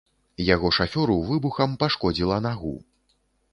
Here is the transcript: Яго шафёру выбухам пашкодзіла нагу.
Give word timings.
Яго 0.45 0.71
шафёру 0.77 1.17
выбухам 1.29 1.77
пашкодзіла 1.85 2.41
нагу. 2.49 2.75